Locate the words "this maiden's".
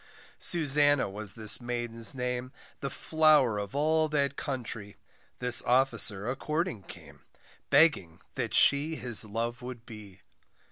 1.35-2.15